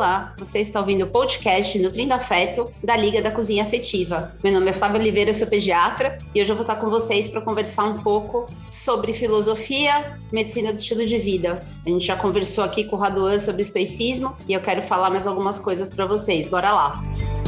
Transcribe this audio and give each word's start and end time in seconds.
Olá, 0.00 0.32
você 0.38 0.60
está 0.60 0.80
ouvindo 0.80 1.04
o 1.04 1.08
podcast 1.08 1.78
Nutrindo 1.78 2.14
Afeto 2.14 2.72
da 2.82 2.96
Liga 2.96 3.20
da 3.20 3.30
Cozinha 3.30 3.64
Afetiva. 3.64 4.34
Meu 4.42 4.50
nome 4.50 4.70
é 4.70 4.72
Flávia 4.72 4.98
Oliveira, 4.98 5.30
sou 5.30 5.46
pediatra 5.46 6.16
e 6.34 6.40
hoje 6.40 6.50
eu 6.50 6.56
vou 6.56 6.62
estar 6.62 6.76
com 6.76 6.88
vocês 6.88 7.28
para 7.28 7.42
conversar 7.42 7.84
um 7.84 8.02
pouco 8.02 8.46
sobre 8.66 9.12
filosofia, 9.12 10.18
medicina 10.32 10.72
do 10.72 10.78
estilo 10.78 11.04
de 11.04 11.18
vida. 11.18 11.62
A 11.84 11.90
gente 11.90 12.06
já 12.06 12.16
conversou 12.16 12.64
aqui 12.64 12.84
com 12.84 12.96
o 12.96 12.98
Raduan 12.98 13.38
sobre 13.38 13.60
estoicismo 13.60 14.34
e 14.48 14.54
eu 14.54 14.62
quero 14.62 14.80
falar 14.80 15.10
mais 15.10 15.26
algumas 15.26 15.60
coisas 15.60 15.90
para 15.90 16.06
vocês. 16.06 16.48
Bora 16.48 16.72
lá! 16.72 17.39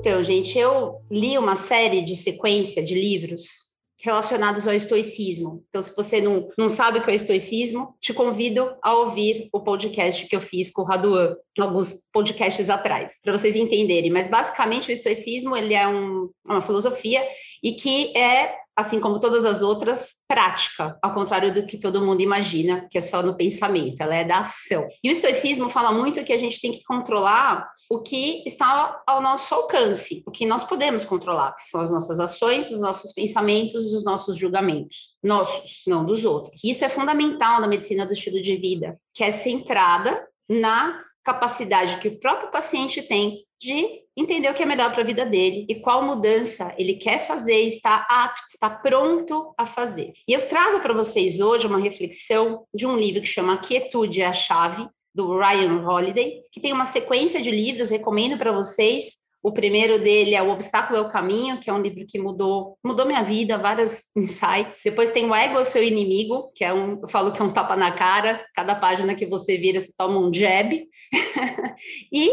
Então, 0.00 0.22
gente, 0.22 0.58
eu 0.58 1.02
li 1.10 1.36
uma 1.36 1.54
série 1.54 2.00
de 2.00 2.16
sequência 2.16 2.82
de 2.82 2.94
livros 2.94 3.68
relacionados 4.02 4.66
ao 4.66 4.72
estoicismo. 4.72 5.62
Então, 5.68 5.82
se 5.82 5.94
você 5.94 6.22
não, 6.22 6.48
não 6.56 6.70
sabe 6.70 6.98
o 6.98 7.02
que 7.02 7.10
é 7.10 7.14
estoicismo, 7.14 7.94
te 8.00 8.14
convido 8.14 8.74
a 8.82 8.94
ouvir 8.94 9.50
o 9.52 9.60
podcast 9.60 10.26
que 10.26 10.34
eu 10.34 10.40
fiz 10.40 10.70
com 10.70 10.80
o 10.80 10.84
Raduan, 10.86 11.36
alguns 11.58 11.96
podcasts 12.10 12.70
atrás, 12.70 13.16
para 13.22 13.36
vocês 13.36 13.54
entenderem. 13.56 14.10
Mas, 14.10 14.26
basicamente, 14.26 14.88
o 14.88 14.92
estoicismo 14.92 15.54
ele 15.54 15.74
é 15.74 15.86
um, 15.86 16.30
uma 16.46 16.62
filosofia 16.62 17.22
e 17.62 17.72
que 17.72 18.16
é 18.16 18.56
assim 18.80 19.00
como 19.00 19.20
todas 19.20 19.44
as 19.44 19.62
outras, 19.62 20.16
prática, 20.26 20.98
ao 21.02 21.12
contrário 21.12 21.52
do 21.52 21.66
que 21.66 21.78
todo 21.78 22.04
mundo 22.04 22.20
imagina, 22.20 22.86
que 22.90 22.98
é 22.98 23.00
só 23.00 23.22
no 23.22 23.36
pensamento, 23.36 24.00
ela 24.00 24.14
é 24.14 24.24
da 24.24 24.40
ação. 24.40 24.86
E 25.02 25.08
o 25.08 25.12
estoicismo 25.12 25.68
fala 25.68 25.92
muito 25.92 26.24
que 26.24 26.32
a 26.32 26.38
gente 26.38 26.60
tem 26.60 26.72
que 26.72 26.82
controlar 26.82 27.68
o 27.90 28.00
que 28.00 28.42
está 28.46 29.02
ao 29.06 29.20
nosso 29.20 29.54
alcance, 29.54 30.22
o 30.26 30.30
que 30.30 30.46
nós 30.46 30.64
podemos 30.64 31.04
controlar, 31.04 31.54
que 31.54 31.62
são 31.62 31.80
as 31.80 31.90
nossas 31.90 32.20
ações, 32.20 32.70
os 32.70 32.80
nossos 32.80 33.12
pensamentos, 33.12 33.92
os 33.92 34.04
nossos 34.04 34.36
julgamentos, 34.36 35.14
nossos, 35.22 35.82
não 35.86 36.04
dos 36.04 36.24
outros. 36.24 36.60
Isso 36.64 36.84
é 36.84 36.88
fundamental 36.88 37.60
na 37.60 37.68
medicina 37.68 38.06
do 38.06 38.12
estilo 38.12 38.40
de 38.40 38.56
vida, 38.56 38.98
que 39.14 39.24
é 39.24 39.30
centrada 39.30 40.26
na 40.48 41.00
capacidade 41.24 41.98
que 41.98 42.08
o 42.08 42.18
próprio 42.18 42.50
paciente 42.50 43.02
tem 43.02 43.44
de 43.60 44.00
entender 44.16 44.48
o 44.48 44.54
que 44.54 44.62
é 44.62 44.66
melhor 44.66 44.90
para 44.90 45.02
a 45.02 45.06
vida 45.06 45.26
dele 45.26 45.66
e 45.68 45.74
qual 45.76 46.02
mudança 46.02 46.74
ele 46.78 46.94
quer 46.94 47.26
fazer, 47.26 47.60
está 47.60 48.06
apto, 48.08 48.44
está 48.48 48.70
pronto 48.70 49.54
a 49.56 49.66
fazer. 49.66 50.12
E 50.26 50.32
eu 50.32 50.48
trago 50.48 50.80
para 50.80 50.94
vocês 50.94 51.40
hoje 51.40 51.66
uma 51.66 51.78
reflexão 51.78 52.64
de 52.74 52.86
um 52.86 52.96
livro 52.96 53.20
que 53.20 53.28
chama 53.28 53.58
Quietude 53.58 54.22
é 54.22 54.26
a 54.26 54.32
Chave, 54.32 54.88
do 55.14 55.36
Ryan 55.36 55.86
Holiday, 55.86 56.42
que 56.52 56.60
tem 56.60 56.72
uma 56.72 56.86
sequência 56.86 57.42
de 57.42 57.50
livros, 57.50 57.90
recomendo 57.90 58.38
para 58.38 58.52
vocês. 58.52 59.20
O 59.42 59.52
primeiro 59.52 59.98
dele 59.98 60.34
é 60.34 60.42
O 60.42 60.50
Obstáculo 60.50 60.98
é 60.98 61.00
o 61.00 61.08
Caminho, 61.08 61.58
que 61.58 61.68
é 61.68 61.72
um 61.72 61.80
livro 61.80 62.06
que 62.06 62.18
mudou, 62.18 62.78
mudou 62.84 63.06
minha 63.06 63.22
vida, 63.22 63.58
vários 63.58 64.06
insights. 64.14 64.80
Depois 64.84 65.10
tem 65.10 65.28
O 65.28 65.34
Ego 65.34 65.64
Seu 65.64 65.82
Inimigo, 65.82 66.52
que 66.54 66.64
é 66.64 66.72
um, 66.72 67.00
eu 67.02 67.08
falo 67.08 67.32
que 67.32 67.40
é 67.40 67.44
um 67.44 67.52
tapa 67.52 67.74
na 67.74 67.90
cara, 67.90 68.44
cada 68.54 68.74
página 68.74 69.14
que 69.14 69.26
você 69.26 69.56
vira, 69.56 69.80
você 69.80 69.92
toma 69.96 70.18
um 70.18 70.32
jab. 70.32 70.86
e 72.12 72.30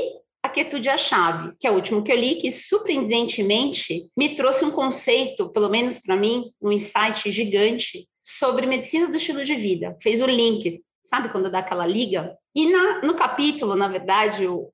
Quietude 0.58 0.90
é 0.90 0.94
a 0.94 0.98
Chave, 0.98 1.54
que 1.60 1.68
é 1.68 1.72
o 1.72 1.76
último 1.76 2.02
que 2.02 2.12
eu 2.12 2.16
li, 2.16 2.34
que 2.34 2.50
surpreendentemente 2.50 4.10
me 4.18 4.34
trouxe 4.34 4.66
um 4.66 4.72
conceito, 4.72 5.50
pelo 5.50 5.70
menos 5.70 6.00
para 6.00 6.18
mim, 6.18 6.52
um 6.60 6.72
insight 6.72 7.32
gigante 7.32 8.10
sobre 8.24 8.66
medicina 8.66 9.08
do 9.08 9.18
estilo 9.18 9.44
de 9.44 9.54
vida. 9.54 9.96
Fez 10.02 10.20
o 10.20 10.26
link, 10.26 10.82
sabe 11.06 11.30
quando 11.30 11.52
dá 11.52 11.60
aquela 11.60 11.86
liga? 11.86 12.36
E 12.56 12.66
na, 12.66 13.04
no 13.04 13.14
capítulo, 13.14 13.76
na 13.76 13.88
verdade, 13.88 14.48
o, 14.48 14.68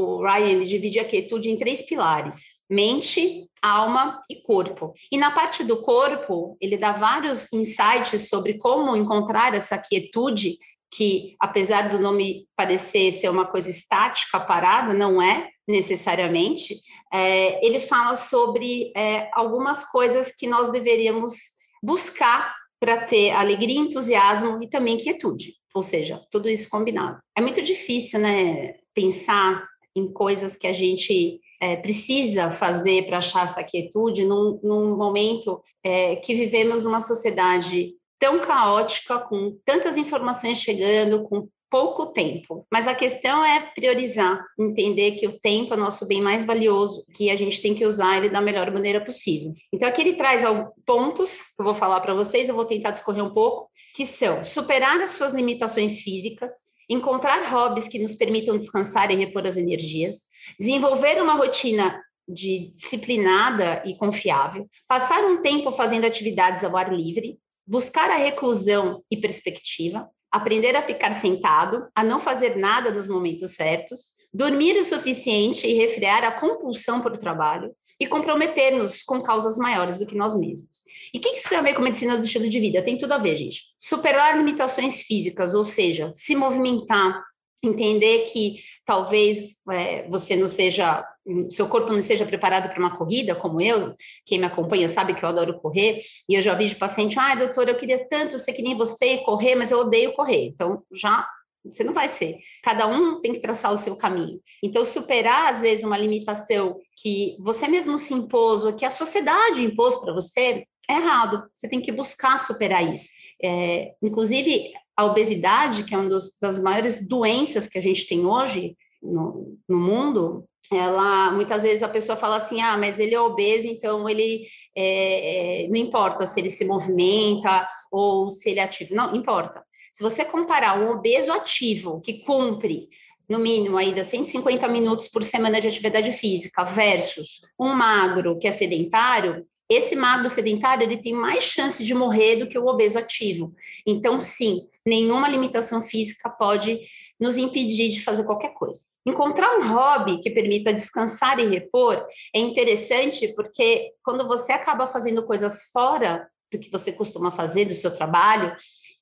o 0.00 0.22
Ryan 0.22 0.50
ele 0.50 0.64
divide 0.64 1.00
a 1.00 1.04
quietude 1.04 1.50
em 1.50 1.56
três 1.56 1.82
pilares: 1.82 2.62
mente, 2.70 3.48
alma 3.60 4.20
e 4.30 4.36
corpo. 4.36 4.94
E 5.10 5.18
na 5.18 5.32
parte 5.32 5.64
do 5.64 5.82
corpo, 5.82 6.56
ele 6.60 6.76
dá 6.76 6.92
vários 6.92 7.52
insights 7.52 8.28
sobre 8.28 8.58
como 8.58 8.94
encontrar 8.94 9.54
essa 9.54 9.76
quietude 9.76 10.56
que, 10.88 11.34
apesar 11.40 11.88
do 11.90 11.98
nome 11.98 12.46
parecer 12.56 13.10
ser 13.12 13.28
uma 13.28 13.44
coisa 13.44 13.68
estática, 13.68 14.38
parada, 14.38 14.94
não 14.94 15.20
é 15.20 15.48
necessariamente, 15.66 16.80
é, 17.12 17.66
ele 17.66 17.80
fala 17.80 18.14
sobre 18.14 18.92
é, 18.96 19.28
algumas 19.34 19.84
coisas 19.84 20.32
que 20.32 20.46
nós 20.46 20.70
deveríamos 20.70 21.34
buscar 21.82 22.54
para 22.80 23.04
ter 23.04 23.32
alegria, 23.32 23.80
entusiasmo 23.80 24.62
e 24.62 24.68
também 24.68 24.96
quietude, 24.96 25.54
ou 25.74 25.82
seja, 25.82 26.22
tudo 26.30 26.48
isso 26.48 26.70
combinado. 26.70 27.18
É 27.36 27.40
muito 27.40 27.60
difícil, 27.60 28.20
né, 28.20 28.74
pensar 28.94 29.66
em 29.94 30.12
coisas 30.12 30.56
que 30.56 30.66
a 30.66 30.72
gente 30.72 31.40
é, 31.60 31.76
precisa 31.76 32.50
fazer 32.50 33.06
para 33.06 33.18
achar 33.18 33.44
essa 33.44 33.64
quietude 33.64 34.24
num, 34.24 34.60
num 34.62 34.96
momento 34.96 35.62
é, 35.82 36.16
que 36.16 36.34
vivemos 36.34 36.84
numa 36.84 37.00
sociedade 37.00 37.94
tão 38.18 38.40
caótica, 38.40 39.18
com 39.18 39.56
tantas 39.64 39.96
informações 39.96 40.58
chegando, 40.58 41.22
com 41.24 41.48
pouco 41.70 42.06
tempo. 42.06 42.66
Mas 42.72 42.88
a 42.88 42.94
questão 42.94 43.44
é 43.44 43.60
priorizar, 43.74 44.42
entender 44.58 45.12
que 45.12 45.26
o 45.26 45.38
tempo 45.38 45.74
é 45.74 45.76
o 45.76 45.80
nosso 45.80 46.06
bem 46.06 46.20
mais 46.20 46.44
valioso, 46.44 47.04
que 47.14 47.30
a 47.30 47.36
gente 47.36 47.60
tem 47.60 47.74
que 47.74 47.84
usar 47.84 48.16
ele 48.16 48.30
da 48.30 48.40
melhor 48.40 48.70
maneira 48.70 49.04
possível. 49.04 49.52
Então 49.72 49.88
aqui 49.88 50.00
ele 50.00 50.14
traz 50.14 50.42
pontos 50.86 51.54
que 51.54 51.60
eu 51.60 51.64
vou 51.64 51.74
falar 51.74 52.00
para 52.00 52.14
vocês, 52.14 52.48
eu 52.48 52.54
vou 52.54 52.64
tentar 52.64 52.90
discorrer 52.90 53.24
um 53.24 53.34
pouco, 53.34 53.70
que 53.94 54.06
são 54.06 54.44
superar 54.44 55.00
as 55.00 55.10
suas 55.10 55.32
limitações 55.32 56.00
físicas, 56.00 56.52
encontrar 56.88 57.46
hobbies 57.48 57.88
que 57.88 57.98
nos 57.98 58.14
permitam 58.14 58.56
descansar 58.56 59.10
e 59.10 59.16
repor 59.16 59.46
as 59.46 59.56
energias, 59.56 60.30
desenvolver 60.58 61.20
uma 61.22 61.34
rotina 61.34 62.00
de 62.26 62.72
disciplinada 62.74 63.82
e 63.86 63.96
confiável, 63.96 64.68
passar 64.86 65.24
um 65.24 65.40
tempo 65.42 65.72
fazendo 65.72 66.06
atividades 66.06 66.64
ao 66.64 66.76
ar 66.76 66.92
livre, 66.92 67.38
buscar 67.66 68.10
a 68.10 68.16
reclusão 68.16 69.02
e 69.10 69.16
perspectiva, 69.16 70.08
aprender 70.30 70.76
a 70.76 70.82
ficar 70.82 71.12
sentado, 71.12 71.86
a 71.94 72.04
não 72.04 72.20
fazer 72.20 72.56
nada 72.56 72.90
nos 72.90 73.08
momentos 73.08 73.52
certos, 73.52 74.14
dormir 74.32 74.76
o 74.78 74.84
suficiente 74.84 75.66
e 75.66 75.74
refrear 75.74 76.24
a 76.24 76.32
compulsão 76.32 77.00
por 77.00 77.16
trabalho 77.16 77.74
e 78.00 78.06
comprometer-nos 78.06 79.02
com 79.02 79.20
causas 79.20 79.58
maiores 79.58 79.98
do 79.98 80.06
que 80.06 80.16
nós 80.16 80.36
mesmos. 80.36 80.84
E 81.12 81.18
o 81.18 81.20
que 81.20 81.30
isso 81.30 81.48
tem 81.48 81.58
a 81.58 81.62
ver 81.62 81.74
com 81.74 81.82
medicina 81.82 82.16
do 82.16 82.24
estilo 82.24 82.48
de 82.48 82.60
vida? 82.60 82.82
Tem 82.82 82.96
tudo 82.96 83.12
a 83.12 83.18
ver, 83.18 83.36
gente. 83.36 83.62
Superar 83.78 84.36
limitações 84.36 85.02
físicas, 85.02 85.54
ou 85.54 85.64
seja, 85.64 86.10
se 86.14 86.36
movimentar, 86.36 87.22
entender 87.62 88.24
que 88.32 88.60
talvez 88.84 89.56
é, 89.70 90.08
você 90.08 90.36
não 90.36 90.46
seja, 90.46 91.04
seu 91.50 91.66
corpo 91.68 91.90
não 91.90 91.98
esteja 91.98 92.24
preparado 92.24 92.70
para 92.70 92.78
uma 92.78 92.96
corrida, 92.96 93.34
como 93.34 93.60
eu, 93.60 93.96
quem 94.24 94.38
me 94.38 94.46
acompanha 94.46 94.88
sabe 94.88 95.14
que 95.14 95.24
eu 95.24 95.28
adoro 95.28 95.58
correr, 95.60 96.02
e 96.28 96.34
eu 96.34 96.42
já 96.42 96.54
vi 96.54 96.66
de 96.66 96.76
paciente, 96.76 97.18
ah, 97.18 97.34
doutora, 97.34 97.72
eu 97.72 97.76
queria 97.76 98.08
tanto 98.08 98.38
ser 98.38 98.52
que 98.52 98.62
nem 98.62 98.76
você 98.76 99.14
e 99.14 99.24
correr, 99.24 99.56
mas 99.56 99.72
eu 99.72 99.80
odeio 99.80 100.12
correr. 100.12 100.46
Então, 100.46 100.84
já 100.92 101.28
você 101.70 101.84
não 101.84 101.92
vai 101.92 102.08
ser. 102.08 102.38
Cada 102.62 102.86
um 102.86 103.20
tem 103.20 103.32
que 103.32 103.40
traçar 103.40 103.72
o 103.72 103.76
seu 103.76 103.96
caminho. 103.96 104.40
Então, 104.62 104.84
superar, 104.84 105.52
às 105.52 105.60
vezes, 105.60 105.84
uma 105.84 105.98
limitação 105.98 106.78
que 106.96 107.36
você 107.40 107.68
mesmo 107.68 107.98
se 107.98 108.14
impôs, 108.14 108.64
ou 108.64 108.72
que 108.72 108.84
a 108.84 108.90
sociedade 108.90 109.62
impôs 109.62 109.96
para 109.96 110.12
você, 110.12 110.64
é 110.88 110.94
errado. 110.94 111.44
Você 111.54 111.68
tem 111.68 111.80
que 111.80 111.92
buscar 111.92 112.38
superar 112.38 112.82
isso. 112.92 113.10
É, 113.42 113.94
inclusive, 114.02 114.72
a 114.96 115.04
obesidade, 115.04 115.84
que 115.84 115.94
é 115.94 115.98
uma 115.98 116.08
das 116.08 116.58
maiores 116.60 117.06
doenças 117.06 117.68
que 117.68 117.78
a 117.78 117.82
gente 117.82 118.08
tem 118.08 118.26
hoje 118.26 118.76
no, 119.02 119.56
no 119.68 119.78
mundo, 119.78 120.44
ela 120.72 121.30
muitas 121.30 121.62
vezes 121.62 121.82
a 121.82 121.88
pessoa 121.88 122.16
fala 122.16 122.36
assim, 122.36 122.60
ah, 122.60 122.76
mas 122.76 122.98
ele 122.98 123.14
é 123.14 123.20
obeso, 123.20 123.66
então 123.66 124.08
ele 124.08 124.46
é, 124.76 125.64
é, 125.64 125.68
não 125.68 125.76
importa 125.76 126.26
se 126.26 126.38
ele 126.38 126.50
se 126.50 126.64
movimenta 126.64 127.66
ou 127.90 128.28
se 128.28 128.50
ele 128.50 128.60
é 128.60 128.64
ativo, 128.64 128.94
não 128.94 129.14
importa. 129.14 129.64
Se 129.92 130.02
você 130.02 130.24
comparar 130.24 130.80
um 130.80 130.90
obeso 130.90 131.32
ativo 131.32 132.00
que 132.00 132.24
cumpre 132.24 132.88
no 133.28 133.38
mínimo 133.38 133.76
ainda 133.76 134.02
150 134.02 134.66
minutos 134.68 135.08
por 135.08 135.22
semana 135.22 135.60
de 135.60 135.68
atividade 135.68 136.12
física 136.12 136.64
versus 136.64 137.40
um 137.58 137.74
magro 137.74 138.38
que 138.38 138.48
é 138.48 138.52
sedentário, 138.52 139.46
esse 139.68 139.94
magro 139.94 140.28
sedentário 140.28 140.84
ele 140.84 140.96
tem 140.96 141.12
mais 141.12 141.44
chance 141.44 141.84
de 141.84 141.94
morrer 141.94 142.36
do 142.36 142.48
que 142.48 142.58
o 142.58 142.66
obeso 142.66 142.98
ativo. 142.98 143.54
Então, 143.86 144.18
sim, 144.18 144.66
nenhuma 144.84 145.28
limitação 145.28 145.82
física 145.82 146.30
pode 146.30 146.80
nos 147.20 147.36
impedir 147.36 147.90
de 147.90 148.02
fazer 148.02 148.24
qualquer 148.24 148.54
coisa. 148.54 148.84
Encontrar 149.04 149.58
um 149.58 149.68
hobby 149.68 150.22
que 150.22 150.30
permita 150.30 150.72
descansar 150.72 151.38
e 151.38 151.46
repor 151.46 152.02
é 152.34 152.38
interessante 152.38 153.28
porque 153.34 153.92
quando 154.02 154.26
você 154.26 154.52
acaba 154.52 154.86
fazendo 154.86 155.26
coisas 155.26 155.70
fora 155.70 156.26
do 156.50 156.58
que 156.58 156.70
você 156.70 156.90
costuma 156.90 157.30
fazer, 157.30 157.66
do 157.66 157.74
seu 157.74 157.90
trabalho, 157.90 158.56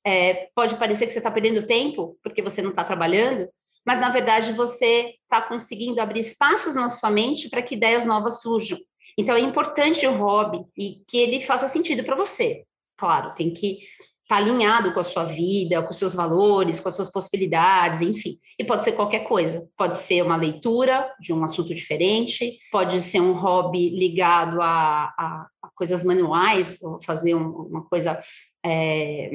é, 0.07 0.47
pode 0.55 0.77
parecer 0.77 1.05
que 1.05 1.11
você 1.11 1.17
está 1.17 1.29
perdendo 1.29 1.67
tempo 1.67 2.17
porque 2.23 2.41
você 2.41 2.61
não 2.61 2.69
está 2.69 2.81
trabalhando, 2.81 3.49
mas 3.85 3.99
na 3.99 4.07
verdade 4.07 4.53
você 4.53 5.15
está 5.21 5.41
conseguindo 5.41 5.99
abrir 5.99 6.21
espaços 6.21 6.75
na 6.75 6.87
sua 6.87 7.11
mente 7.11 7.49
para 7.49 7.61
que 7.61 7.75
ideias 7.75 8.05
novas 8.05 8.39
surjam. 8.39 8.77
Então 9.17 9.35
é 9.35 9.41
importante 9.41 10.07
o 10.07 10.17
hobby 10.17 10.63
e 10.77 11.03
que 11.09 11.17
ele 11.17 11.41
faça 11.41 11.67
sentido 11.67 12.05
para 12.05 12.15
você. 12.15 12.63
Claro, 12.95 13.33
tem 13.35 13.53
que 13.53 13.79
estar 14.23 14.29
tá 14.29 14.37
alinhado 14.37 14.93
com 14.93 14.99
a 15.01 15.03
sua 15.03 15.25
vida, 15.25 15.83
com 15.83 15.89
os 15.89 15.97
seus 15.97 16.15
valores, 16.15 16.79
com 16.79 16.87
as 16.87 16.95
suas 16.95 17.11
possibilidades, 17.11 17.99
enfim. 17.99 18.39
E 18.57 18.63
pode 18.63 18.85
ser 18.85 18.93
qualquer 18.93 19.25
coisa. 19.25 19.67
Pode 19.75 19.97
ser 19.97 20.23
uma 20.23 20.37
leitura 20.37 21.13
de 21.19 21.33
um 21.33 21.43
assunto 21.43 21.75
diferente, 21.75 22.57
pode 22.71 23.01
ser 23.01 23.19
um 23.19 23.33
hobby 23.33 23.89
ligado 23.89 24.61
a, 24.61 25.13
a, 25.17 25.47
a 25.61 25.69
coisas 25.75 26.01
manuais, 26.05 26.77
ou 26.81 26.97
fazer 27.03 27.35
um, 27.35 27.49
uma 27.49 27.83
coisa, 27.83 28.21
é, 28.65 29.31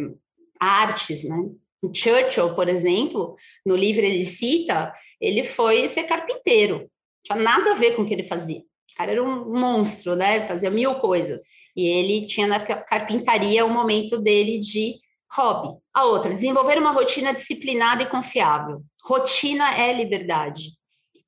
artes, 0.62 1.24
né? 1.24 1.36
Churchill, 1.92 2.54
por 2.54 2.68
exemplo, 2.68 3.34
no 3.66 3.74
livro 3.74 4.04
ele 4.04 4.24
cita, 4.24 4.92
ele 5.20 5.42
foi 5.42 5.88
ser 5.88 6.04
carpinteiro, 6.04 6.88
tinha 7.24 7.36
nada 7.36 7.72
a 7.72 7.74
ver 7.74 7.96
com 7.96 8.02
o 8.02 8.06
que 8.06 8.14
ele 8.14 8.22
fazia. 8.22 8.60
O 8.60 8.96
cara 8.96 9.12
era 9.12 9.22
um 9.22 9.58
monstro, 9.58 10.14
né? 10.14 10.46
Fazia 10.46 10.70
mil 10.70 10.96
coisas. 10.96 11.44
E 11.74 11.86
ele 11.86 12.26
tinha 12.26 12.46
na 12.46 12.60
carpintaria 12.60 13.64
o 13.64 13.70
momento 13.70 14.18
dele 14.18 14.60
de 14.60 15.00
hobby. 15.32 15.76
A 15.92 16.04
outra, 16.04 16.34
desenvolver 16.34 16.78
uma 16.78 16.92
rotina 16.92 17.32
disciplinada 17.32 18.02
e 18.02 18.08
confiável. 18.08 18.82
Rotina 19.02 19.74
é 19.76 19.92
liberdade. 19.92 20.72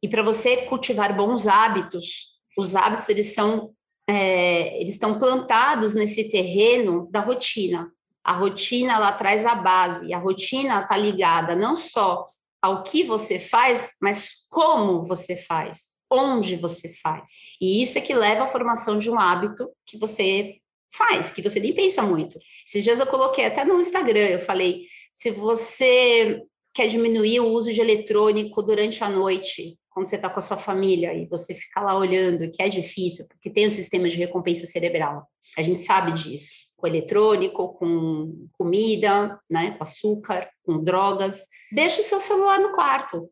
E 0.02 0.08
para 0.08 0.22
você 0.22 0.58
cultivar 0.66 1.16
bons 1.16 1.46
hábitos, 1.46 2.34
os 2.56 2.76
hábitos 2.76 3.08
eles 3.08 3.34
são 3.34 3.72
é, 4.06 4.78
eles 4.78 4.92
estão 4.92 5.19
plantados 5.19 5.94
nesse 5.94 6.28
terreno 6.28 7.08
da 7.10 7.20
rotina. 7.20 7.90
A 8.24 8.32
rotina 8.32 8.94
ela 8.94 9.12
traz 9.12 9.44
a 9.44 9.54
base. 9.54 10.12
A 10.14 10.18
rotina 10.18 10.80
está 10.80 10.96
ligada 10.96 11.54
não 11.54 11.76
só 11.76 12.26
ao 12.62 12.82
que 12.82 13.04
você 13.04 13.38
faz, 13.38 13.90
mas 14.00 14.30
como 14.48 15.04
você 15.04 15.36
faz, 15.36 15.96
onde 16.10 16.56
você 16.56 16.88
faz. 16.88 17.30
E 17.60 17.82
isso 17.82 17.98
é 17.98 18.00
que 18.00 18.14
leva 18.14 18.44
à 18.44 18.48
formação 18.48 18.98
de 18.98 19.10
um 19.10 19.18
hábito 19.18 19.68
que 19.84 19.98
você 19.98 20.56
faz, 20.96 21.30
que 21.30 21.42
você 21.42 21.60
nem 21.60 21.74
pensa 21.74 22.02
muito. 22.02 22.38
Esses 22.66 22.82
dias 22.82 23.00
eu 23.00 23.06
coloquei 23.06 23.44
até 23.44 23.64
no 23.64 23.78
Instagram, 23.78 24.28
eu 24.28 24.40
falei, 24.40 24.86
se 25.12 25.30
você 25.30 26.42
quer 26.72 26.86
diminuir 26.88 27.40
o 27.40 27.48
uso 27.48 27.72
de 27.72 27.80
eletrônico 27.80 28.62
durante 28.62 29.04
a 29.04 29.10
noite, 29.10 29.78
quando 29.90 30.08
você 30.08 30.16
está 30.16 30.28
com 30.28 30.38
a 30.38 30.42
sua 30.42 30.56
família 30.56 31.14
e 31.14 31.26
você 31.26 31.54
fica 31.54 31.80
lá 31.80 31.96
olhando, 31.96 32.50
que 32.50 32.62
é 32.62 32.68
difícil, 32.68 33.26
porque 33.28 33.50
tem 33.50 33.66
um 33.66 33.70
sistema 33.70 34.08
de 34.08 34.16
recompensa 34.16 34.66
cerebral. 34.66 35.26
A 35.56 35.62
gente 35.62 35.82
sabe 35.82 36.12
disso. 36.12 36.63
Com 36.84 36.88
eletrônico, 36.88 37.72
com 37.78 38.46
comida, 38.52 39.40
né, 39.50 39.70
com 39.70 39.82
açúcar, 39.82 40.50
com 40.62 40.84
drogas. 40.84 41.40
Deixa 41.72 42.02
o 42.02 42.04
seu 42.04 42.20
celular 42.20 42.60
no 42.60 42.75
quarto. 42.75 43.31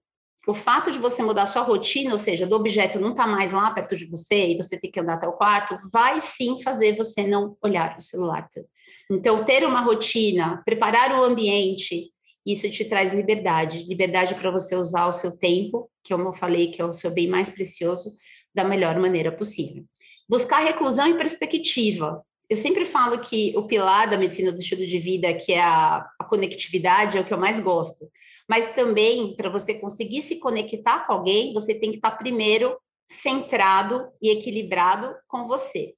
O 0.49 0.55
fato 0.55 0.91
de 0.91 0.99
você 0.99 1.23
mudar 1.23 1.45
sua 1.45 1.61
rotina, 1.61 2.13
ou 2.13 2.19
seja, 2.19 2.47
do 2.47 2.57
objeto 2.57 2.99
não 2.99 3.11
estar 3.11 3.25
tá 3.25 3.31
mais 3.31 3.53
lá 3.53 3.71
perto 3.71 3.95
de 3.95 4.07
você 4.07 4.49
e 4.49 4.57
você 4.57 4.81
ter 4.81 4.89
que 4.89 4.99
andar 4.99 5.15
até 5.15 5.29
o 5.29 5.35
quarto, 5.35 5.77
vai 5.93 6.19
sim 6.19 6.63
fazer 6.63 6.97
você 6.97 7.27
não 7.27 7.55
olhar 7.63 7.95
o 7.99 8.01
celular. 8.01 8.49
Então, 9.11 9.45
ter 9.45 9.67
uma 9.67 9.83
rotina, 9.83 10.63
preparar 10.65 11.13
o 11.21 11.23
ambiente, 11.23 12.11
isso 12.45 12.71
te 12.71 12.87
traz 12.87 13.13
liberdade, 13.13 13.85
liberdade 13.87 14.35
para 14.35 14.51
você 14.51 14.75
usar 14.77 15.09
o 15.09 15.13
seu 15.13 15.39
tempo, 15.39 15.91
que 16.03 16.15
eu 16.15 16.33
falei, 16.33 16.71
que 16.71 16.81
é 16.81 16.87
o 16.87 16.93
seu 16.95 17.13
bem 17.13 17.29
mais 17.29 17.51
precioso, 17.51 18.13
da 18.55 18.65
melhor 18.65 18.99
maneira 18.99 19.31
possível. 19.31 19.85
Buscar 20.27 20.61
reclusão 20.61 21.07
e 21.07 21.19
perspectiva. 21.19 22.25
Eu 22.53 22.57
sempre 22.57 22.85
falo 22.85 23.19
que 23.19 23.55
o 23.57 23.63
pilar 23.63 24.11
da 24.11 24.19
medicina 24.19 24.53
do 24.53 24.59
estilo 24.59 24.85
de 24.85 24.99
vida, 24.99 25.33
que 25.33 25.55
é 25.55 25.63
a, 25.63 26.07
a 26.19 26.25
conectividade, 26.25 27.17
é 27.17 27.21
o 27.23 27.25
que 27.25 27.33
eu 27.33 27.39
mais 27.39 27.59
gosto. 27.59 28.11
Mas 28.47 28.75
também, 28.75 29.35
para 29.35 29.49
você 29.49 29.73
conseguir 29.73 30.21
se 30.21 30.37
conectar 30.37 31.07
com 31.07 31.15
alguém, 31.15 31.55
você 31.55 31.75
tem 31.75 31.91
que 31.91 31.97
estar 31.97 32.11
primeiro 32.11 32.77
centrado 33.11 34.07
e 34.21 34.29
equilibrado 34.29 35.15
com 35.27 35.45
você. 35.45 35.95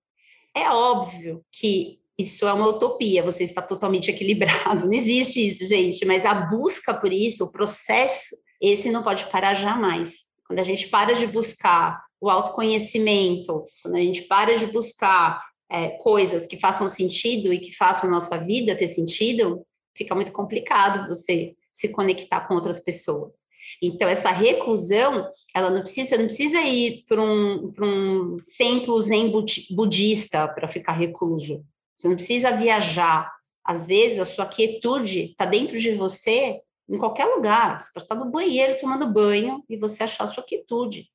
É 0.55 0.71
óbvio 0.71 1.45
que 1.51 1.99
isso 2.17 2.47
é 2.47 2.53
uma 2.53 2.69
utopia, 2.69 3.25
você 3.25 3.43
está 3.43 3.61
totalmente 3.61 4.07
equilibrado. 4.13 4.87
Não 4.87 4.93
existe 4.93 5.45
isso, 5.45 5.67
gente, 5.67 6.05
mas 6.05 6.25
a 6.25 6.35
busca 6.35 6.95
por 6.95 7.13
isso, 7.13 7.47
o 7.47 7.51
processo, 7.51 8.37
esse 8.63 8.93
não 8.93 9.03
pode 9.03 9.25
parar 9.25 9.55
jamais. 9.55 10.19
Quando 10.47 10.61
a 10.61 10.65
gente 10.65 10.87
para 10.87 11.15
de 11.15 11.27
buscar 11.27 12.01
o 12.21 12.31
autoconhecimento, 12.31 13.67
quando 13.83 13.97
a 13.97 14.01
gente 14.01 14.23
para 14.23 14.57
de 14.57 14.69
buscar 14.69 15.43
é, 15.71 15.91
coisas 15.99 16.47
que 16.47 16.59
façam 16.59 16.89
sentido 16.89 17.53
e 17.53 17.59
que 17.59 17.75
façam 17.75 18.11
nossa 18.11 18.39
vida 18.39 18.77
ter 18.77 18.89
sentido, 18.89 19.67
fica 19.97 20.15
muito 20.15 20.33
complicado 20.33 21.09
você 21.09 21.55
se 21.73 21.89
conectar 21.89 22.47
com 22.47 22.55
outras 22.55 22.81
pessoas. 22.81 23.45
Então, 23.83 24.09
essa 24.09 24.31
reclusão, 24.31 25.29
ela 25.55 25.71
não 25.71 25.81
precisa, 25.81 26.17
não 26.17 26.27
precisa 26.27 26.61
ir 26.61 27.05
para 27.09 27.21
um, 27.21 27.73
um 27.81 28.37
templo 28.59 29.01
zen 29.01 29.33
budista 29.71 30.47
para 30.49 30.69
ficar 30.69 30.93
recluso. 30.93 31.65
Você 31.97 32.09
não 32.09 32.17
precisa 32.17 32.53
viajar. 32.53 33.33
Às 33.65 33.87
vezes, 33.87 34.19
a 34.19 34.25
sua 34.25 34.47
quietude 34.47 35.31
está 35.31 35.47
dentro 35.47 35.79
de 35.79 35.93
você, 35.93 36.61
em 36.89 36.99
qualquer 36.99 37.25
lugar. 37.25 37.81
Você 37.81 37.91
pode 37.93 38.05
estar 38.05 38.15
no 38.15 38.31
banheiro 38.31 38.79
tomando 38.79 39.13
banho 39.13 39.65
e 39.69 39.77
você 39.77 40.05
achar 40.05 40.25
a 40.25 40.27
sua 40.29 40.43
quietude 40.43 41.09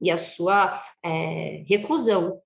e 0.00 0.10
a 0.10 0.16
sua 0.16 0.82
é, 1.04 1.64
reclusão. 1.68 2.40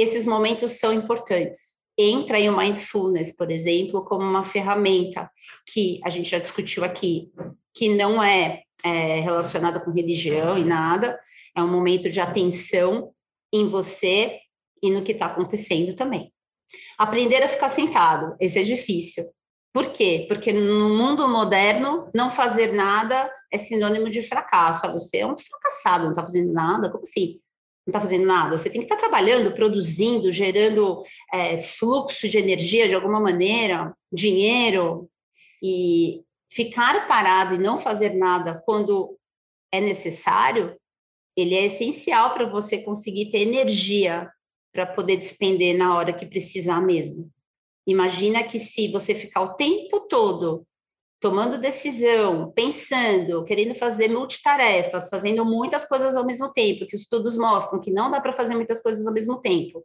Esses 0.00 0.24
momentos 0.24 0.70
são 0.78 0.94
importantes. 0.94 1.80
Entra 1.98 2.40
em 2.40 2.48
o 2.48 2.56
mindfulness, 2.56 3.36
por 3.36 3.50
exemplo, 3.50 4.02
como 4.06 4.24
uma 4.24 4.42
ferramenta 4.42 5.30
que 5.66 6.00
a 6.02 6.08
gente 6.08 6.30
já 6.30 6.38
discutiu 6.38 6.82
aqui, 6.82 7.30
que 7.74 7.94
não 7.94 8.22
é, 8.22 8.62
é 8.82 9.20
relacionada 9.20 9.78
com 9.78 9.90
religião 9.90 10.56
e 10.56 10.64
nada, 10.64 11.20
é 11.54 11.62
um 11.62 11.70
momento 11.70 12.08
de 12.08 12.18
atenção 12.18 13.12
em 13.52 13.68
você 13.68 14.38
e 14.82 14.90
no 14.90 15.02
que 15.02 15.12
está 15.12 15.26
acontecendo 15.26 15.94
também. 15.94 16.32
Aprender 16.96 17.42
a 17.42 17.48
ficar 17.48 17.68
sentado, 17.68 18.34
esse 18.40 18.58
é 18.58 18.62
difícil. 18.62 19.24
Por 19.70 19.92
quê? 19.92 20.24
Porque 20.28 20.50
no 20.50 20.96
mundo 20.96 21.28
moderno, 21.28 22.08
não 22.14 22.30
fazer 22.30 22.72
nada 22.72 23.30
é 23.52 23.58
sinônimo 23.58 24.08
de 24.08 24.22
fracasso. 24.22 24.86
Ah, 24.86 24.92
você 24.92 25.18
é 25.18 25.26
um 25.26 25.36
fracassado, 25.36 26.04
não 26.04 26.12
está 26.12 26.22
fazendo 26.22 26.54
nada? 26.54 26.88
Como 26.88 27.02
assim? 27.02 27.38
Não 27.90 27.98
está 27.98 28.00
fazendo 28.00 28.24
nada? 28.24 28.56
Você 28.56 28.70
tem 28.70 28.80
que 28.80 28.84
estar 28.84 28.94
tá 28.94 29.00
trabalhando, 29.00 29.52
produzindo, 29.52 30.30
gerando 30.30 31.02
é, 31.32 31.58
fluxo 31.58 32.28
de 32.28 32.38
energia 32.38 32.86
de 32.86 32.94
alguma 32.94 33.18
maneira, 33.18 33.92
dinheiro. 34.12 35.10
E 35.60 36.22
ficar 36.52 37.08
parado 37.08 37.56
e 37.56 37.58
não 37.58 37.76
fazer 37.76 38.14
nada 38.14 38.62
quando 38.64 39.18
é 39.72 39.80
necessário, 39.80 40.76
ele 41.36 41.56
é 41.56 41.64
essencial 41.64 42.32
para 42.32 42.48
você 42.48 42.78
conseguir 42.78 43.30
ter 43.30 43.40
energia 43.40 44.30
para 44.72 44.86
poder 44.86 45.16
despender 45.16 45.76
na 45.76 45.96
hora 45.96 46.12
que 46.12 46.26
precisar 46.26 46.80
mesmo. 46.80 47.28
Imagina 47.84 48.44
que 48.44 48.58
se 48.58 48.86
você 48.86 49.16
ficar 49.16 49.40
o 49.40 49.54
tempo 49.54 50.02
todo 50.08 50.64
tomando 51.20 51.60
decisão, 51.60 52.50
pensando, 52.50 53.44
querendo 53.44 53.74
fazer 53.74 54.08
multitarefas, 54.08 55.10
fazendo 55.10 55.44
muitas 55.44 55.84
coisas 55.84 56.16
ao 56.16 56.24
mesmo 56.24 56.50
tempo, 56.50 56.86
que 56.86 56.96
os 56.96 57.02
estudos 57.02 57.36
mostram 57.36 57.80
que 57.80 57.90
não 57.90 58.10
dá 58.10 58.20
para 58.20 58.32
fazer 58.32 58.54
muitas 58.54 58.80
coisas 58.80 59.06
ao 59.06 59.12
mesmo 59.12 59.38
tempo. 59.40 59.84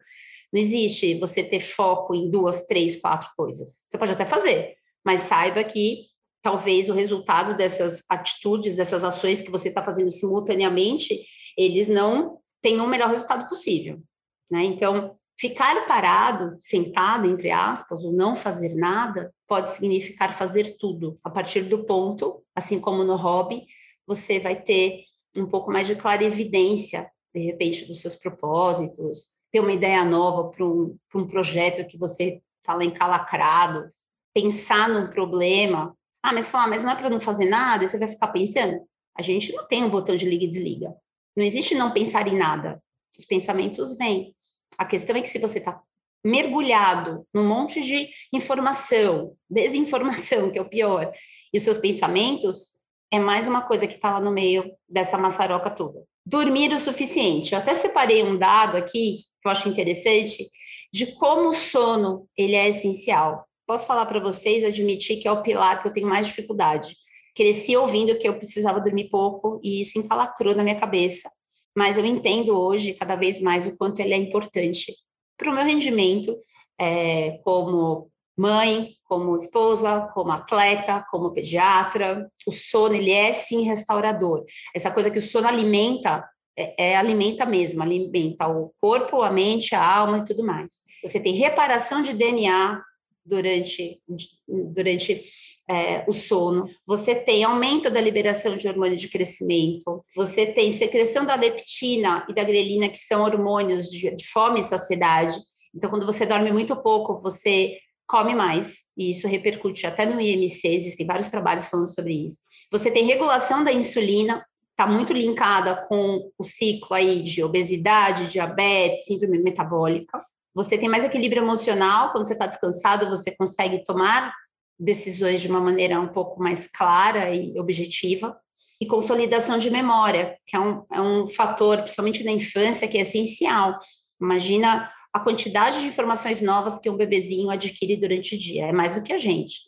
Não 0.52 0.62
existe 0.62 1.20
você 1.20 1.44
ter 1.44 1.60
foco 1.60 2.16
em 2.16 2.32
duas, 2.32 2.66
três, 2.66 2.96
quatro 2.96 3.30
coisas. 3.36 3.84
Você 3.86 3.98
pode 3.98 4.14
até 4.14 4.26
fazer, 4.26 4.76
mas 5.04 5.22
saiba 5.22 5.62
que 5.64 6.06
talvez 6.42 6.90
o 6.90 6.94
resultado 6.94 7.58
dessas 7.58 8.04
atitudes, 8.10 8.78
dessas 8.78 9.04
ações 9.04 9.42
que 9.42 9.52
você 9.52 9.68
está 9.68 9.84
fazendo 9.84 10.12
simultaneamente, 10.12 11.20
eles 11.58 11.90
não 11.90 12.40
tenham 12.62 12.86
o 12.86 12.90
melhor 12.90 13.10
resultado 13.10 13.50
possível. 13.50 14.02
Né? 14.50 14.64
Então, 14.64 15.18
ficar 15.38 15.88
parado, 15.88 16.56
sentado, 16.60 17.28
entre 17.28 17.52
aspas, 17.52 18.04
ou 18.04 18.14
não 18.14 18.36
fazer 18.36 18.74
nada, 18.76 19.34
pode 19.48 19.72
significar 19.72 20.36
fazer 20.36 20.78
tudo. 20.80 21.20
A 21.24 21.30
partir 21.30 21.64
do 21.64 21.86
ponto, 21.86 22.44
assim 22.56 22.80
como 22.80 23.04
no 23.04 23.16
hobby, 23.16 23.66
você 24.08 24.40
vai 24.40 24.62
ter 24.62 25.04
um 25.36 25.46
pouco 25.46 25.72
mais 25.72 25.88
de 25.88 25.96
clarividência, 25.96 27.10
de 27.34 27.42
repente, 27.42 27.86
dos 27.86 28.00
seus 28.00 28.16
propósitos, 28.16 29.36
ter 29.52 29.60
uma 29.60 29.74
ideia 29.74 30.06
nova 30.06 30.50
para 30.50 30.66
um, 30.66 30.98
um 31.14 31.28
projeto 31.28 31.86
que 31.86 31.98
você 31.98 32.42
está 32.62 32.74
lá 32.74 32.84
encalacrado, 32.84 33.92
pensar 34.34 34.90
num 34.90 35.10
problema. 35.10 35.96
Ah, 36.24 36.34
mas 36.34 36.50
falar, 36.50 36.68
mas 36.68 36.84
não 36.84 36.92
é 36.92 36.96
para 36.96 37.10
não 37.10 37.20
fazer 37.20 37.46
nada, 37.46 37.84
e 37.84 37.88
você 37.88 38.00
vai 38.00 38.08
ficar 38.08 38.30
pensando? 38.30 38.80
A 39.18 39.22
gente 39.22 39.54
não 39.54 39.68
tem 39.68 39.84
um 39.84 39.90
botão 39.90 40.16
de 40.16 40.26
liga 40.26 40.46
e 40.46 40.50
desliga. 40.50 40.94
Não 41.36 41.44
existe 41.44 41.76
não 41.76 41.92
pensar 41.92 42.28
em 42.28 42.38
nada. 42.38 42.82
Os 43.18 43.26
pensamentos 43.26 43.98
vêm. 43.98 44.35
A 44.78 44.86
questão 44.86 45.16
é 45.16 45.22
que 45.22 45.30
se 45.30 45.40
você 45.40 45.60
está 45.60 45.82
mergulhado 46.24 47.26
num 47.32 47.48
monte 47.48 47.82
de 47.82 48.10
informação, 48.34 49.34
desinformação, 49.48 50.50
que 50.50 50.58
é 50.58 50.62
o 50.62 50.70
pior, 50.70 51.12
e 51.54 51.58
os 51.58 51.64
seus 51.64 51.78
pensamentos, 51.78 52.74
é 53.12 53.20
mais 53.20 53.48
uma 53.48 53.62
coisa 53.62 53.86
que 53.86 53.94
está 53.94 54.12
lá 54.12 54.20
no 54.20 54.32
meio 54.32 54.74
dessa 54.90 55.18
maçaroca 55.18 55.70
toda. 55.70 56.04
Dormir 56.26 56.74
o 56.74 56.80
suficiente. 56.80 57.54
Eu 57.54 57.60
até 57.60 57.76
separei 57.76 58.24
um 58.24 58.38
dado 58.38 58.76
aqui, 58.76 59.20
que 59.42 59.48
eu 59.48 59.52
acho 59.52 59.70
interessante, 59.70 60.50
de 60.92 61.14
como 61.14 61.50
o 61.50 61.54
sono 61.54 62.28
ele 62.36 62.56
é 62.56 62.68
essencial. 62.68 63.46
Posso 63.68 63.86
falar 63.86 64.08
para 64.08 64.20
vocês, 64.20 64.64
admitir 64.64 65.22
que 65.22 65.28
é 65.28 65.32
o 65.32 65.44
pilar 65.44 65.82
que 65.82 65.88
eu 65.88 65.94
tenho 65.94 66.08
mais 66.08 66.26
dificuldade. 66.26 66.96
Cresci 67.36 67.78
ouvindo 67.78 68.18
que 68.18 68.28
eu 68.28 68.38
precisava 68.38 68.82
dormir 68.82 69.10
pouco 69.10 69.60
e 69.64 69.82
isso 69.82 70.00
encalacrou 70.00 70.56
na 70.56 70.64
minha 70.64 70.80
cabeça 70.80 71.30
mas 71.76 71.98
eu 71.98 72.06
entendo 72.06 72.58
hoje 72.58 72.94
cada 72.94 73.16
vez 73.16 73.42
mais 73.42 73.68
o 73.68 73.76
quanto 73.76 74.00
ele 74.00 74.14
é 74.14 74.18
importante 74.18 74.94
para 75.38 75.52
o 75.52 75.54
meu 75.54 75.66
rendimento 75.66 76.38
é, 76.80 77.40
como 77.44 78.10
mãe, 78.38 78.96
como 79.06 79.36
esposa, 79.36 80.10
como 80.14 80.32
atleta, 80.32 81.06
como 81.10 81.32
pediatra. 81.32 82.30
O 82.48 82.52
sono, 82.52 82.96
ele 82.96 83.12
é 83.12 83.32
sim 83.34 83.64
restaurador. 83.64 84.44
Essa 84.74 84.92
coisa 84.92 85.10
que 85.10 85.20
o 85.20 85.22
sono 85.22 85.48
alimenta 85.48 86.28
é, 86.58 86.92
é, 86.92 86.96
alimenta 86.96 87.46
mesmo, 87.46 87.84
alimenta 87.84 88.48
o 88.48 88.74
corpo, 88.80 89.22
a 89.22 89.30
mente, 89.30 89.76
a 89.76 89.86
alma 89.86 90.20
e 90.20 90.26
tudo 90.26 90.44
mais. 90.44 90.84
Você 91.04 91.20
tem 91.20 91.34
reparação 91.34 92.02
de 92.02 92.14
DNA 92.14 92.82
durante, 93.26 94.02
durante 94.48 95.26
é, 95.68 96.06
o 96.08 96.14
sono, 96.14 96.70
você 96.86 97.16
tem 97.16 97.44
aumento 97.44 97.90
da 97.90 98.00
liberação 98.00 98.56
de 98.56 98.68
hormônio 98.68 98.98
de 98.98 99.10
crescimento, 99.10 100.04
você 100.16 100.46
tem 100.46 100.70
secreção 100.72 101.26
da 101.26 101.36
leptina 101.36 102.26
e 102.30 102.34
da 102.34 102.44
grelina, 102.44 102.90
que 102.90 103.00
são 103.00 103.24
hormônios 103.24 103.90
de, 103.90 104.14
de 104.14 104.28
fome 104.28 104.60
e 104.60 104.64
saciedade. 104.64 105.36
Então, 105.74 105.90
quando 105.90 106.06
você 106.06 106.26
dorme 106.26 106.52
muito 106.52 106.76
pouco, 106.76 107.18
você 107.20 107.78
come 108.08 108.36
mais, 108.36 108.84
e 108.96 109.10
isso 109.10 109.28
repercute 109.28 109.88
até 109.88 110.06
no 110.06 110.22
IMC, 110.22 110.68
existem 110.68 111.06
vários 111.06 111.28
trabalhos 111.28 111.66
falando 111.66 111.94
sobre 111.94 112.14
isso. 112.26 112.40
Você 112.72 112.92
tem 112.92 113.06
regulação 113.06 113.64
da 113.64 113.74
insulina, 113.74 114.46
está 114.72 114.86
muito 114.86 115.12
linkada 115.12 115.86
com 115.88 116.30
o 116.38 116.44
ciclo 116.44 116.96
aí 116.96 117.24
de 117.24 117.44
obesidade, 117.44 118.28
diabetes, 118.28 119.06
síndrome 119.06 119.40
metabólica. 119.40 120.22
Você 120.54 120.78
tem 120.78 120.88
mais 120.88 121.04
equilíbrio 121.04 121.44
emocional, 121.44 122.12
quando 122.12 122.26
você 122.26 122.34
está 122.34 122.46
descansado, 122.46 123.10
você 123.10 123.36
consegue 123.36 123.84
tomar 123.84 124.32
decisões 124.80 125.42
de 125.42 125.48
uma 125.48 125.62
maneira 125.62 126.00
um 126.00 126.08
pouco 126.08 126.42
mais 126.42 126.68
clara 126.68 127.34
e 127.34 127.58
objetiva. 127.60 128.38
E 128.80 128.86
consolidação 128.86 129.58
de 129.58 129.72
memória, 129.72 130.38
que 130.46 130.56
é 130.56 130.60
um, 130.60 130.84
é 130.92 131.02
um 131.02 131.30
fator, 131.30 131.78
principalmente 131.78 132.26
na 132.26 132.32
infância, 132.32 132.88
que 132.88 132.98
é 132.98 133.02
essencial. 133.02 133.80
Imagina 134.22 134.92
a 135.14 135.20
quantidade 135.22 135.80
de 135.80 135.88
informações 135.88 136.42
novas 136.42 136.78
que 136.78 136.90
um 136.90 136.98
bebezinho 136.98 137.50
adquire 137.50 137.96
durante 137.96 138.36
o 138.36 138.38
dia, 138.38 138.66
é 138.66 138.74
mais 138.74 138.94
do 138.94 139.02
que 139.02 139.14
a 139.14 139.18
gente. 139.18 139.62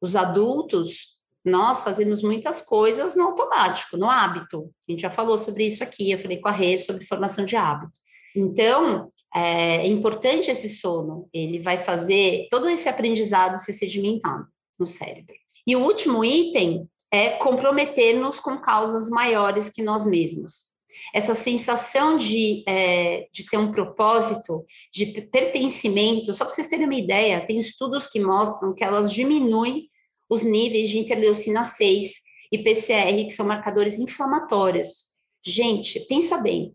Os 0.00 0.16
adultos 0.16 1.14
nós 1.44 1.82
fazemos 1.82 2.22
muitas 2.22 2.62
coisas 2.62 3.14
no 3.14 3.24
automático, 3.24 3.98
no 3.98 4.08
hábito. 4.08 4.70
A 4.88 4.92
gente 4.92 5.02
já 5.02 5.10
falou 5.10 5.36
sobre 5.36 5.66
isso 5.66 5.84
aqui, 5.84 6.10
eu 6.10 6.18
falei 6.18 6.38
com 6.40 6.48
a 6.48 6.52
Rê 6.52 6.78
sobre 6.78 7.04
formação 7.04 7.44
de 7.44 7.54
hábito. 7.54 7.92
Então, 8.34 9.10
é 9.34 9.86
importante 9.86 10.50
esse 10.50 10.68
sono, 10.68 11.28
ele 11.32 11.60
vai 11.60 11.76
fazer 11.76 12.46
todo 12.50 12.68
esse 12.68 12.88
aprendizado 12.88 13.58
ser 13.58 13.72
sedimentado 13.72 14.46
no 14.78 14.86
cérebro. 14.86 15.34
E 15.66 15.74
o 15.74 15.82
último 15.82 16.24
item 16.24 16.88
é 17.10 17.30
comprometer-nos 17.30 18.38
com 18.38 18.58
causas 18.58 19.08
maiores 19.08 19.68
que 19.68 19.82
nós 19.82 20.06
mesmos. 20.06 20.74
Essa 21.12 21.34
sensação 21.34 22.16
de, 22.16 22.62
é, 22.68 23.26
de 23.32 23.44
ter 23.46 23.58
um 23.58 23.72
propósito, 23.72 24.64
de 24.92 25.06
pertencimento, 25.22 26.32
só 26.32 26.44
para 26.44 26.54
vocês 26.54 26.68
terem 26.68 26.86
uma 26.86 26.94
ideia, 26.94 27.44
tem 27.44 27.58
estudos 27.58 28.06
que 28.06 28.20
mostram 28.20 28.74
que 28.74 28.84
elas 28.84 29.12
diminuem 29.12 29.88
os 30.28 30.42
níveis 30.42 30.88
de 30.88 30.98
interleucina 30.98 31.64
6 31.64 32.12
e 32.52 32.58
PCR, 32.58 33.24
que 33.26 33.32
são 33.32 33.46
marcadores 33.46 33.98
inflamatórios. 33.98 35.14
Gente, 35.44 36.00
pensa 36.06 36.38
bem. 36.38 36.74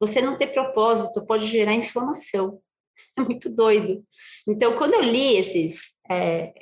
Você 0.00 0.20
não 0.20 0.36
ter 0.36 0.48
propósito 0.48 1.24
pode 1.24 1.46
gerar 1.46 1.74
inflamação. 1.74 2.60
É 3.16 3.20
muito 3.20 3.48
doido. 3.54 4.04
Então, 4.46 4.76
quando 4.76 4.94
eu 4.94 5.02
li 5.02 5.36
esses, 5.36 5.92
é, 6.10 6.52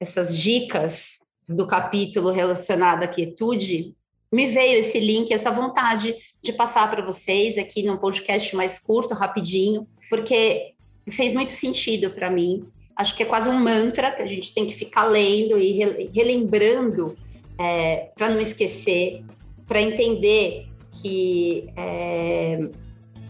essas 0.00 0.38
dicas 0.38 1.18
do 1.46 1.66
capítulo 1.66 2.30
relacionado 2.30 3.02
à 3.02 3.06
quietude, 3.06 3.94
me 4.32 4.46
veio 4.46 4.78
esse 4.78 4.98
link, 4.98 5.30
essa 5.30 5.50
vontade 5.50 6.16
de 6.42 6.52
passar 6.54 6.90
para 6.90 7.04
vocês 7.04 7.58
aqui 7.58 7.82
num 7.82 7.98
podcast 7.98 8.56
mais 8.56 8.78
curto, 8.78 9.12
rapidinho, 9.12 9.86
porque 10.08 10.72
fez 11.10 11.34
muito 11.34 11.52
sentido 11.52 12.10
para 12.10 12.30
mim 12.30 12.66
acho 12.96 13.16
que 13.16 13.22
é 13.22 13.26
quase 13.26 13.48
um 13.48 13.58
mantra 13.58 14.10
que 14.12 14.22
a 14.22 14.26
gente 14.26 14.54
tem 14.54 14.66
que 14.66 14.74
ficar 14.74 15.04
lendo 15.04 15.58
e 15.58 16.08
relembrando 16.14 17.16
é, 17.58 18.10
para 18.14 18.30
não 18.30 18.40
esquecer, 18.40 19.24
para 19.66 19.80
entender 19.80 20.66
que 21.02 21.68
é, 21.76 22.68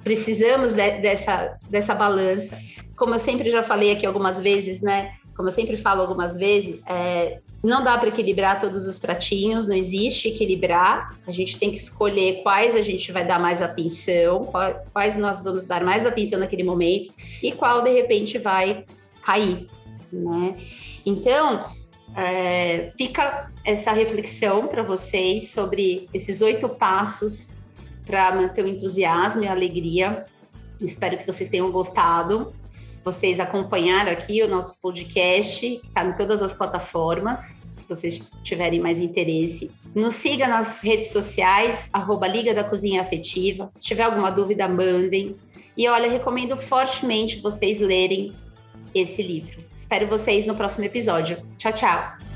precisamos 0.02 0.73
de, 0.73 0.90
dessa, 0.99 1.59
dessa 1.68 1.94
balança. 1.94 2.59
Como 2.97 3.14
eu 3.14 3.18
sempre 3.18 3.50
já 3.50 3.62
falei 3.62 3.92
aqui 3.92 4.06
algumas 4.06 4.40
vezes, 4.40 4.80
né? 4.80 5.14
Como 5.35 5.49
eu 5.49 5.52
sempre 5.52 5.76
falo 5.76 6.02
algumas 6.02 6.37
vezes, 6.37 6.82
é, 6.87 7.40
não 7.62 7.82
dá 7.82 7.97
para 7.97 8.09
equilibrar 8.09 8.61
todos 8.61 8.87
os 8.87 8.99
pratinhos, 8.99 9.66
não 9.66 9.75
existe 9.75 10.28
equilibrar. 10.28 11.16
A 11.26 11.32
gente 11.32 11.59
tem 11.59 11.71
que 11.71 11.76
escolher 11.76 12.42
quais 12.42 12.76
a 12.76 12.82
gente 12.82 13.11
vai 13.11 13.25
dar 13.25 13.40
mais 13.40 13.62
atenção, 13.62 14.50
quais 14.92 15.16
nós 15.16 15.40
vamos 15.40 15.64
dar 15.64 15.82
mais 15.82 16.04
atenção 16.04 16.38
naquele 16.38 16.64
momento 16.64 17.11
e 17.42 17.52
qual 17.52 17.82
de 17.82 17.90
repente 17.90 18.37
vai 18.37 18.85
cair, 19.23 19.68
né? 20.12 20.56
Então, 21.06 21.73
é, 22.16 22.92
fica 22.99 23.50
essa 23.64 23.92
reflexão 23.92 24.66
para 24.66 24.82
vocês 24.82 25.50
sobre 25.50 26.09
esses 26.12 26.40
oito 26.40 26.68
passos 26.68 27.62
para 28.06 28.35
manter 28.35 28.64
o 28.64 28.68
entusiasmo 28.68 29.42
e 29.42 29.49
a 29.49 29.52
alegria. 29.52 30.25
Espero 30.80 31.18
que 31.18 31.26
vocês 31.26 31.49
tenham 31.49 31.71
gostado. 31.71 32.52
Vocês 33.04 33.40
acompanharam 33.40 34.12
aqui 34.12 34.42
o 34.42 34.49
nosso 34.49 34.80
podcast, 34.80 35.66
está 35.66 36.04
em 36.04 36.12
todas 36.12 36.40
as 36.40 36.54
plataformas, 36.54 37.61
se 37.76 37.85
vocês 37.88 38.23
tiverem 38.44 38.78
mais 38.78 39.00
interesse. 39.00 39.73
Nos 39.92 40.14
siga 40.14 40.47
nas 40.47 40.80
redes 40.82 41.09
sociais, 41.09 41.88
arroba 41.92 42.28
Liga 42.28 42.54
da 42.54 42.62
Cozinha 42.62 43.02
Afetiva. 43.02 43.73
Se 43.76 43.87
tiver 43.87 44.04
alguma 44.04 44.30
dúvida, 44.30 44.68
mandem. 44.68 45.35
E 45.76 45.88
olha, 45.88 46.09
recomendo 46.09 46.56
fortemente 46.56 47.40
vocês 47.40 47.80
lerem 47.80 48.32
esse 48.94 49.23
livro. 49.23 49.59
Espero 49.75 50.06
vocês 50.06 50.47
no 50.47 50.54
próximo 50.54 50.85
episódio. 50.85 51.38
Tchau, 51.59 51.73
tchau! 51.73 52.31